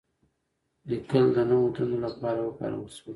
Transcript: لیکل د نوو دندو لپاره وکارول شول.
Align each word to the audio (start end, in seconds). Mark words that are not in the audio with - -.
لیکل 0.89 1.25
د 1.35 1.37
نوو 1.49 1.67
دندو 1.75 1.97
لپاره 2.05 2.39
وکارول 2.43 2.89
شول. 2.97 3.09